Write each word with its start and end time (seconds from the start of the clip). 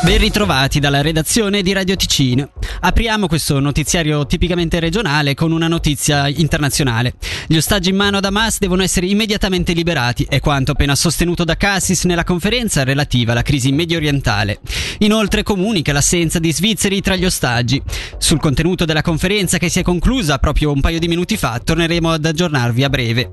Ben 0.00 0.18
ritrovati 0.18 0.78
dalla 0.78 1.02
redazione 1.02 1.60
di 1.60 1.72
Radio 1.72 1.96
Ticino. 1.96 2.52
Apriamo 2.80 3.26
questo 3.26 3.58
notiziario 3.58 4.26
tipicamente 4.26 4.78
regionale 4.78 5.34
con 5.34 5.50
una 5.50 5.66
notizia 5.66 6.28
internazionale. 6.28 7.14
Gli 7.48 7.56
ostaggi 7.56 7.90
in 7.90 7.96
mano 7.96 8.18
ad 8.18 8.24
Hamas 8.24 8.60
devono 8.60 8.84
essere 8.84 9.06
immediatamente 9.06 9.72
liberati, 9.72 10.24
è 10.28 10.38
quanto 10.38 10.70
appena 10.70 10.94
sostenuto 10.94 11.42
da 11.42 11.56
Cassis 11.56 12.04
nella 12.04 12.22
conferenza 12.22 12.84
relativa 12.84 13.32
alla 13.32 13.42
crisi 13.42 13.72
medio 13.72 13.96
orientale. 13.96 14.60
Inoltre 14.98 15.42
comunica 15.42 15.92
l'assenza 15.92 16.38
di 16.38 16.52
svizzeri 16.52 17.00
tra 17.00 17.16
gli 17.16 17.24
ostaggi. 17.24 17.82
Sul 18.18 18.38
contenuto 18.38 18.84
della 18.84 19.02
conferenza 19.02 19.58
che 19.58 19.68
si 19.68 19.80
è 19.80 19.82
conclusa 19.82 20.38
proprio 20.38 20.70
un 20.70 20.80
paio 20.80 21.00
di 21.00 21.08
minuti 21.08 21.36
fa 21.36 21.58
torneremo 21.58 22.12
ad 22.12 22.24
aggiornarvi 22.24 22.84
a 22.84 22.88
breve. 22.88 23.32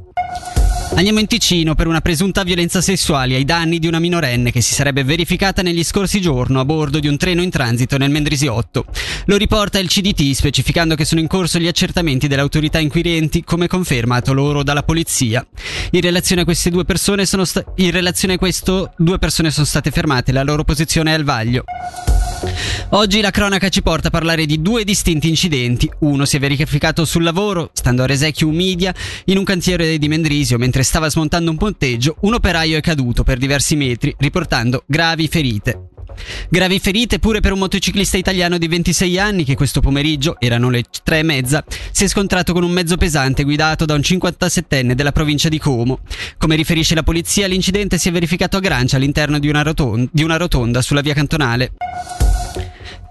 Andiamo 0.93 1.19
in 1.19 1.27
Ticino 1.27 1.75
per 1.75 1.87
una 1.87 1.99
presunta 1.99 2.43
violenza 2.43 2.79
sessuale 2.79 3.35
ai 3.35 3.43
danni 3.43 3.79
di 3.79 3.87
una 3.87 3.99
minorenne 3.99 4.51
che 4.51 4.61
si 4.61 4.73
sarebbe 4.73 5.03
verificata 5.03 5.61
negli 5.61 5.83
scorsi 5.83 6.21
giorni 6.21 6.57
a 6.57 6.63
bordo 6.63 6.99
di 6.99 7.07
un 7.07 7.17
treno 7.17 7.41
in 7.41 7.49
transito 7.49 7.97
nel 7.97 8.11
Mendrisiotto. 8.11 8.85
Lo 9.25 9.35
riporta 9.35 9.79
il 9.79 9.89
CDT 9.89 10.31
specificando 10.31 10.95
che 10.95 11.03
sono 11.03 11.19
in 11.19 11.27
corso 11.27 11.59
gli 11.59 11.67
accertamenti 11.67 12.27
delle 12.27 12.41
autorità 12.41 12.79
inquirenti 12.79 13.43
come 13.43 13.67
confermato 13.67 14.31
loro 14.31 14.63
dalla 14.63 14.83
polizia. 14.83 15.45
In 15.91 16.01
relazione 16.01 16.41
a 16.41 16.45
queste 16.45 16.69
due 16.69 16.85
persone 16.85 17.25
sono, 17.25 17.43
sta- 17.43 17.65
in 17.75 17.91
relazione 17.91 18.35
a 18.35 18.37
questo, 18.37 18.93
due 18.95 19.17
persone 19.17 19.51
sono 19.51 19.65
state 19.65 19.91
fermate, 19.91 20.31
la 20.31 20.43
loro 20.43 20.63
posizione 20.63 21.11
è 21.11 21.15
al 21.15 21.23
vaglio. 21.23 21.65
Oggi 22.89 23.21
la 23.21 23.31
cronaca 23.31 23.69
ci 23.69 23.81
porta 23.81 24.07
a 24.07 24.11
parlare 24.11 24.45
di 24.45 24.61
due 24.61 24.83
distinti 24.83 25.27
incidenti. 25.27 25.89
Uno 25.99 26.25
si 26.25 26.37
è 26.37 26.39
verificato 26.39 27.05
sul 27.05 27.23
lavoro, 27.23 27.69
stando 27.73 28.03
a 28.03 28.05
Resecchio 28.05 28.49
Media, 28.49 28.93
in 29.25 29.37
un 29.37 29.43
cantiere 29.43 29.97
di 29.97 30.07
Mendrisio, 30.07 30.57
mentre 30.57 30.83
stava 30.83 31.09
smontando 31.09 31.51
un 31.51 31.57
ponteggio, 31.57 32.17
un 32.21 32.33
operaio 32.35 32.77
è 32.77 32.81
caduto 32.81 33.23
per 33.23 33.37
diversi 33.37 33.75
metri, 33.75 34.15
riportando 34.17 34.83
gravi 34.85 35.27
ferite. 35.27 35.94
Gravi 36.49 36.79
ferite 36.79 37.19
pure 37.19 37.39
per 37.39 37.51
un 37.51 37.59
motociclista 37.59 38.17
italiano 38.17 38.57
di 38.57 38.67
26 38.67 39.19
anni 39.19 39.43
che 39.43 39.55
questo 39.55 39.81
pomeriggio, 39.81 40.37
erano 40.39 40.69
le 40.69 40.83
tre 41.03 41.19
e 41.19 41.23
mezza, 41.23 41.63
si 41.91 42.03
è 42.03 42.07
scontrato 42.07 42.53
con 42.53 42.63
un 42.63 42.71
mezzo 42.71 42.97
pesante 42.97 43.43
guidato 43.43 43.85
da 43.85 43.93
un 43.93 44.01
57enne 44.01 44.93
della 44.93 45.11
provincia 45.11 45.49
di 45.49 45.59
Como. 45.59 45.99
Come 46.37 46.55
riferisce 46.55 46.95
la 46.95 47.03
polizia, 47.03 47.47
l'incidente 47.47 47.97
si 47.97 48.09
è 48.09 48.11
verificato 48.11 48.57
a 48.57 48.59
Grancia 48.59 48.97
all'interno 48.97 49.39
di 49.39 49.47
una, 49.47 49.61
rotonda, 49.61 50.09
di 50.11 50.23
una 50.23 50.37
rotonda 50.37 50.81
sulla 50.81 51.01
via 51.01 51.13
cantonale. 51.13 51.73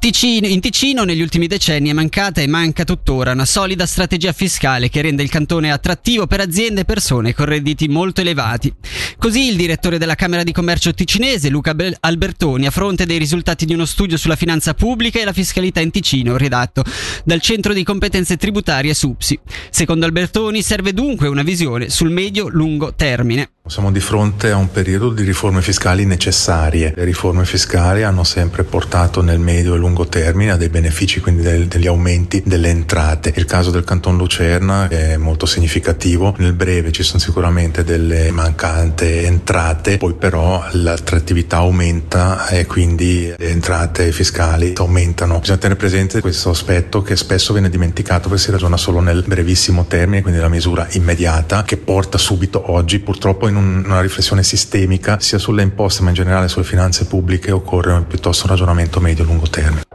Ticino, 0.04 0.46
in 0.46 0.60
Ticino 0.60 1.04
negli 1.04 1.22
ultimi 1.22 1.46
decenni 1.46 1.88
è 1.88 1.94
mancata 1.94 2.42
e 2.42 2.46
manca 2.46 2.84
tuttora 2.84 3.32
una 3.32 3.46
solida 3.46 3.86
strategia 3.86 4.34
fiscale 4.34 4.90
che 4.90 5.00
rende 5.00 5.22
il 5.22 5.30
cantone 5.30 5.72
attrattivo 5.72 6.26
per 6.26 6.40
aziende 6.40 6.82
e 6.82 6.84
persone 6.84 7.32
con 7.32 7.46
redditi 7.46 7.88
molto 7.88 8.20
elevati. 8.20 8.70
Così 9.16 9.48
il 9.48 9.56
direttore 9.56 9.96
della 9.96 10.14
Camera 10.14 10.42
di 10.42 10.52
Commercio 10.52 10.92
ticinese, 10.92 11.48
Luca 11.48 11.74
Albertoni, 12.00 12.66
a 12.66 12.70
fronte 12.70 13.06
dei 13.06 13.16
risultati 13.16 13.64
di 13.64 13.72
uno 13.72 13.86
studio 13.86 14.18
sulla 14.18 14.36
finanza 14.36 14.74
pubblica 14.74 15.20
e 15.20 15.24
la 15.24 15.32
fiscalità 15.32 15.80
in 15.80 15.90
Ticino, 15.90 16.36
redatto 16.36 16.84
dal 17.24 17.40
Centro 17.40 17.72
di 17.72 17.82
Competenze 17.82 18.36
Tributarie 18.36 18.92
SUPSI. 18.92 19.40
Secondo 19.70 20.04
Albertoni 20.04 20.60
serve 20.60 20.92
dunque 20.92 21.28
una 21.28 21.42
visione 21.42 21.88
sul 21.88 22.10
medio-lungo 22.10 22.92
termine. 22.94 23.53
Siamo 23.66 23.90
di 23.90 24.00
fronte 24.00 24.50
a 24.50 24.56
un 24.56 24.70
periodo 24.70 25.08
di 25.08 25.22
riforme 25.22 25.62
fiscali 25.62 26.04
necessarie. 26.04 26.92
Le 26.94 27.04
riforme 27.04 27.46
fiscali 27.46 28.02
hanno 28.02 28.22
sempre 28.22 28.62
portato 28.62 29.22
nel 29.22 29.38
medio 29.38 29.72
e 29.72 29.78
lungo 29.78 30.06
termine 30.06 30.50
a 30.50 30.58
dei 30.58 30.68
benefici, 30.68 31.18
quindi 31.18 31.40
del, 31.40 31.66
degli 31.66 31.86
aumenti 31.86 32.42
delle 32.44 32.68
entrate. 32.68 33.32
Il 33.36 33.46
caso 33.46 33.70
del 33.70 33.82
Canton 33.82 34.18
Lucerna 34.18 34.86
è 34.88 35.16
molto 35.16 35.46
significativo. 35.46 36.34
Nel 36.36 36.52
breve 36.52 36.92
ci 36.92 37.02
sono 37.02 37.18
sicuramente 37.18 37.84
delle 37.84 38.30
mancate 38.32 39.22
entrate, 39.22 39.96
poi 39.96 40.12
però 40.12 40.62
l'attrattività 40.72 41.56
aumenta 41.56 42.48
e 42.48 42.66
quindi 42.66 43.32
le 43.34 43.48
entrate 43.48 44.12
fiscali 44.12 44.74
aumentano. 44.76 45.38
Bisogna 45.38 45.56
tenere 45.56 45.80
presente 45.80 46.20
questo 46.20 46.50
aspetto 46.50 47.00
che 47.00 47.16
spesso 47.16 47.54
viene 47.54 47.70
dimenticato 47.70 48.28
perché 48.28 48.44
si 48.44 48.50
ragiona 48.50 48.76
solo 48.76 49.00
nel 49.00 49.24
brevissimo 49.26 49.86
termine, 49.86 50.20
quindi 50.20 50.38
la 50.38 50.48
misura 50.48 50.86
immediata 50.90 51.62
che 51.62 51.78
porta 51.78 52.18
subito 52.18 52.70
oggi 52.70 52.98
purtroppo 52.98 53.52
in 53.53 53.53
in 53.60 53.82
una 53.84 54.00
riflessione 54.00 54.42
sistemica 54.42 55.20
sia 55.20 55.38
sulle 55.38 55.62
imposte 55.62 56.02
ma 56.02 56.08
in 56.08 56.14
generale 56.14 56.48
sulle 56.48 56.64
finanze 56.64 57.06
pubbliche 57.06 57.50
occorre 57.50 58.02
piuttosto 58.06 58.44
un 58.44 58.50
ragionamento 58.50 59.00
medio-lungo 59.00 59.48
termine. 59.48 59.93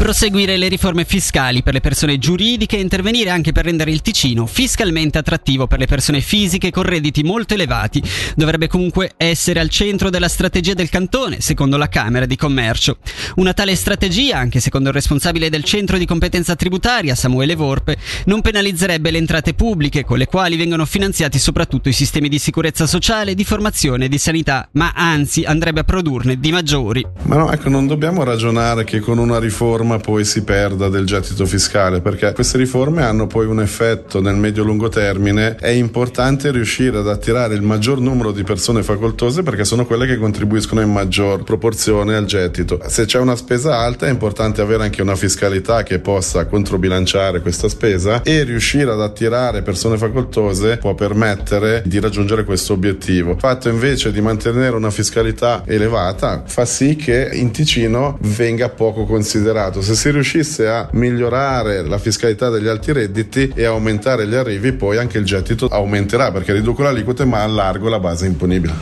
Proseguire 0.00 0.56
le 0.56 0.68
riforme 0.68 1.04
fiscali 1.04 1.62
per 1.62 1.74
le 1.74 1.80
persone 1.80 2.16
giuridiche 2.16 2.78
e 2.78 2.80
intervenire 2.80 3.28
anche 3.28 3.52
per 3.52 3.66
rendere 3.66 3.90
il 3.90 4.00
Ticino 4.00 4.46
fiscalmente 4.46 5.18
attrattivo 5.18 5.66
per 5.66 5.78
le 5.78 5.86
persone 5.86 6.22
fisiche 6.22 6.70
con 6.70 6.84
redditi 6.84 7.22
molto 7.22 7.52
elevati. 7.52 8.02
Dovrebbe 8.34 8.66
comunque 8.66 9.10
essere 9.18 9.60
al 9.60 9.68
centro 9.68 10.08
della 10.08 10.28
strategia 10.28 10.72
del 10.72 10.88
cantone, 10.88 11.42
secondo 11.42 11.76
la 11.76 11.90
Camera 11.90 12.24
di 12.24 12.34
Commercio. 12.34 12.96
Una 13.36 13.52
tale 13.52 13.76
strategia, 13.76 14.38
anche 14.38 14.58
secondo 14.58 14.88
il 14.88 14.94
responsabile 14.94 15.50
del 15.50 15.64
centro 15.64 15.98
di 15.98 16.06
competenza 16.06 16.56
tributaria, 16.56 17.14
Samuele 17.14 17.54
Vorpe, 17.54 17.98
non 18.24 18.40
penalizzerebbe 18.40 19.10
le 19.10 19.18
entrate 19.18 19.52
pubbliche 19.52 20.06
con 20.06 20.16
le 20.16 20.26
quali 20.26 20.56
vengono 20.56 20.86
finanziati 20.86 21.38
soprattutto 21.38 21.90
i 21.90 21.92
sistemi 21.92 22.30
di 22.30 22.38
sicurezza 22.38 22.86
sociale, 22.86 23.34
di 23.34 23.44
formazione 23.44 24.06
e 24.06 24.08
di 24.08 24.18
sanità, 24.18 24.66
ma 24.72 24.92
anzi 24.96 25.44
andrebbe 25.44 25.80
a 25.80 25.84
produrne 25.84 26.40
di 26.40 26.50
maggiori. 26.50 27.06
Ma 27.24 27.36
no, 27.36 27.52
ecco, 27.52 27.68
non 27.68 27.86
dobbiamo 27.86 28.24
ragionare 28.24 28.84
che 28.84 29.00
con 29.00 29.18
una 29.18 29.38
riforma 29.38 29.88
poi 29.98 30.24
si 30.24 30.42
perda 30.42 30.88
del 30.88 31.06
gettito 31.06 31.46
fiscale, 31.46 32.00
perché 32.00 32.32
queste 32.32 32.58
riforme 32.58 33.02
hanno 33.02 33.26
poi 33.26 33.46
un 33.46 33.60
effetto 33.60 34.20
nel 34.20 34.36
medio-lungo 34.36 34.88
termine. 34.88 35.56
È 35.56 35.68
importante 35.68 36.50
riuscire 36.50 36.98
ad 36.98 37.08
attirare 37.08 37.54
il 37.54 37.62
maggior 37.62 38.00
numero 38.00 38.32
di 38.32 38.42
persone 38.42 38.82
facoltose 38.82 39.42
perché 39.42 39.64
sono 39.64 39.86
quelle 39.86 40.06
che 40.06 40.16
contribuiscono 40.16 40.80
in 40.80 40.92
maggior 40.92 41.42
proporzione 41.44 42.14
al 42.14 42.24
gettito. 42.24 42.80
Se 42.86 43.04
c'è 43.04 43.18
una 43.18 43.36
spesa 43.36 43.78
alta 43.78 44.06
è 44.06 44.10
importante 44.10 44.60
avere 44.60 44.84
anche 44.84 45.02
una 45.02 45.16
fiscalità 45.16 45.82
che 45.82 45.98
possa 45.98 46.46
controbilanciare 46.46 47.40
questa 47.40 47.68
spesa 47.68 48.22
e 48.22 48.44
riuscire 48.44 48.90
ad 48.90 49.00
attirare 49.00 49.62
persone 49.62 49.96
facoltose 49.96 50.78
può 50.78 50.94
permettere 50.94 51.82
di 51.84 52.00
raggiungere 52.00 52.44
questo 52.44 52.72
obiettivo. 52.72 53.32
Il 53.32 53.38
fatto 53.38 53.68
invece 53.68 54.12
di 54.12 54.20
mantenere 54.20 54.76
una 54.76 54.90
fiscalità 54.90 55.62
elevata 55.66 56.42
fa 56.46 56.64
sì 56.64 56.96
che 56.96 57.30
in 57.32 57.50
Ticino 57.50 58.18
venga 58.20 58.68
poco 58.68 59.04
considerato. 59.04 59.79
Se 59.80 59.94
si 59.94 60.10
riuscisse 60.10 60.68
a 60.68 60.88
migliorare 60.92 61.82
la 61.82 61.98
fiscalità 61.98 62.50
degli 62.50 62.68
alti 62.68 62.92
redditi 62.92 63.50
e 63.54 63.64
aumentare 63.64 64.26
gli 64.26 64.34
arrivi, 64.34 64.72
poi 64.72 64.98
anche 64.98 65.18
il 65.18 65.24
gettito 65.24 65.66
aumenterà 65.66 66.30
perché 66.30 66.52
riduco 66.52 66.82
l'aliquota 66.82 67.24
ma 67.24 67.42
allargo 67.42 67.88
la 67.88 67.98
base 67.98 68.26
imponibile. 68.26 68.74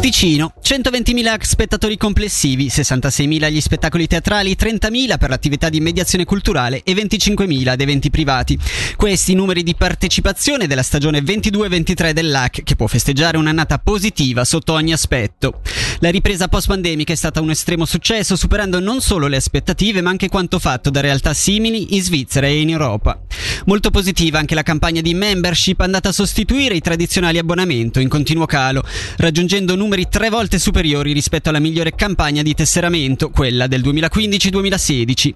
Ticino, 0.00 0.52
120.000 0.70 1.40
spettatori 1.40 1.96
complessivi, 1.96 2.68
66.000 2.68 3.50
gli 3.50 3.60
spettacoli 3.60 4.06
teatrali, 4.06 4.54
30.000 4.56 5.18
per 5.18 5.28
l'attività 5.28 5.68
di 5.68 5.80
mediazione 5.80 6.24
culturale 6.24 6.82
e 6.84 6.92
25.000 6.92 7.66
ad 7.66 7.80
eventi 7.80 8.08
privati. 8.08 8.56
Questi 8.94 9.34
numeri 9.34 9.64
di 9.64 9.74
partecipazione 9.74 10.68
della 10.68 10.84
stagione 10.84 11.22
22-23 11.22 12.12
dell'AC 12.12 12.62
che 12.62 12.76
può 12.76 12.86
festeggiare 12.86 13.36
un'annata 13.36 13.80
positiva 13.80 14.44
sotto 14.44 14.74
ogni 14.74 14.92
aspetto. 14.92 15.60
La 15.98 16.10
ripresa 16.10 16.46
post-pandemica 16.46 17.12
è 17.12 17.16
stata 17.16 17.40
un 17.40 17.50
estremo 17.50 17.84
successo, 17.84 18.36
superando 18.36 18.78
non 18.78 19.00
solo 19.00 19.26
le 19.26 19.38
aspettative 19.38 20.02
ma 20.02 20.10
anche 20.10 20.28
quanto 20.28 20.60
fatto 20.60 20.88
da 20.88 21.00
realtà 21.00 21.34
simili 21.34 21.96
in 21.96 22.02
Svizzera 22.02 22.46
e 22.46 22.60
in 22.60 22.70
Europa. 22.70 23.20
Molto 23.64 23.90
positiva 23.90 24.38
anche 24.38 24.54
la 24.54 24.62
campagna 24.62 25.00
di 25.00 25.14
membership 25.14 25.80
andata 25.80 26.10
a 26.10 26.12
sostituire 26.12 26.76
i 26.76 26.80
tradizionali 26.80 27.38
abbonamenti 27.38 28.00
in 28.00 28.08
continuo 28.08 28.46
calo, 28.46 28.84
raggiungendo 29.16 29.74
numeri 29.74 30.06
tre 30.08 30.30
volte 30.30 30.58
superiori 30.60 31.12
rispetto 31.12 31.48
alla 31.48 31.58
migliore 31.58 31.94
campagna 31.94 32.42
di 32.42 32.54
tesseramento, 32.54 33.30
quella 33.30 33.66
del 33.66 33.80
2015-2016. 33.80 35.32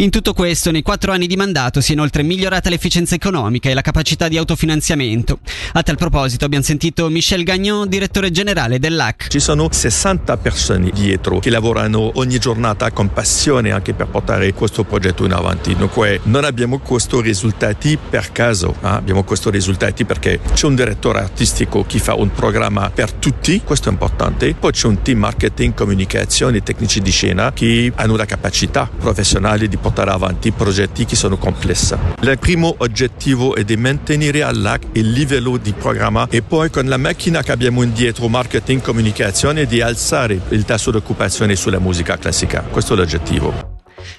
In 0.00 0.10
tutto 0.10 0.32
questo, 0.32 0.70
nei 0.70 0.82
quattro 0.82 1.10
anni 1.10 1.26
di 1.26 1.34
mandato 1.34 1.80
si 1.80 1.90
è 1.90 1.94
inoltre 1.94 2.22
migliorata 2.22 2.70
l'efficienza 2.70 3.16
economica 3.16 3.68
e 3.68 3.74
la 3.74 3.80
capacità 3.80 4.28
di 4.28 4.36
autofinanziamento. 4.36 5.40
A 5.72 5.82
tal 5.82 5.96
proposito 5.96 6.44
abbiamo 6.44 6.62
sentito 6.62 7.08
Michel 7.08 7.42
Gagnon, 7.42 7.88
direttore 7.88 8.30
generale 8.30 8.78
dell'AC. 8.78 9.26
Ci 9.26 9.40
sono 9.40 9.66
60 9.68 10.36
persone 10.36 10.90
dietro 10.90 11.40
che 11.40 11.50
lavorano 11.50 12.12
ogni 12.14 12.38
giornata 12.38 12.92
con 12.92 13.12
passione 13.12 13.72
anche 13.72 13.92
per 13.92 14.06
portare 14.06 14.54
questo 14.54 14.84
progetto 14.84 15.24
in 15.24 15.32
avanti. 15.32 15.74
Dunque 15.74 16.20
non 16.24 16.44
abbiamo 16.44 16.78
questi 16.78 17.20
risultati 17.20 17.98
per 17.98 18.30
caso, 18.30 18.76
eh? 18.80 18.86
abbiamo 18.86 19.24
questi 19.24 19.50
risultati 19.50 20.04
perché 20.04 20.38
c'è 20.54 20.66
un 20.66 20.76
direttore 20.76 21.18
artistico 21.18 21.84
che 21.84 21.98
fa 21.98 22.14
un 22.14 22.30
programma 22.30 22.88
per 22.94 23.10
tutti, 23.10 23.62
questo 23.64 23.88
è 23.88 23.92
importante. 23.92 24.54
Poi 24.54 24.70
c'è 24.70 24.86
un 24.86 25.02
team 25.02 25.18
marketing, 25.18 25.74
comunicazione 25.74 26.58
e 26.58 26.62
tecnici 26.62 27.00
di 27.00 27.10
scena 27.10 27.52
che 27.52 27.90
hanno 27.96 28.14
la 28.14 28.26
capacità 28.26 28.88
professionale 28.96 29.66
di 29.66 29.76
portare 29.88 30.10
avanti 30.10 30.52
progetti 30.52 31.04
che 31.04 31.16
sono 31.16 31.38
complessi. 31.38 31.96
Il 32.20 32.38
primo 32.38 32.74
obiettivo 32.78 33.54
è 33.54 33.64
di 33.64 33.76
mantenere 33.76 34.42
all'AC 34.42 34.88
il 34.92 35.10
livello 35.10 35.56
di 35.56 35.72
programma 35.72 36.26
e 36.30 36.42
poi 36.42 36.70
con 36.70 36.86
la 36.86 36.98
macchina 36.98 37.42
che 37.42 37.52
abbiamo 37.52 37.82
indietro, 37.82 38.28
marketing, 38.28 38.82
comunicazione, 38.82 39.66
di 39.66 39.80
alzare 39.80 40.40
il 40.50 40.64
tasso 40.64 40.90
di 40.90 40.98
occupazione 40.98 41.56
sulla 41.56 41.78
musica 41.78 42.16
classica. 42.18 42.62
Questo 42.62 42.92
è 42.92 42.96
l'obiettivo. 42.96 43.76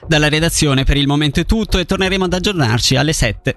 Dalla 0.07 0.27
redazione 0.27 0.83
per 0.83 0.97
il 0.97 1.07
momento 1.07 1.39
è 1.39 1.45
tutto 1.45 1.77
e 1.77 1.85
torneremo 1.85 2.25
ad 2.25 2.33
aggiornarci 2.33 2.95
alle 2.95 3.13
7. 3.13 3.55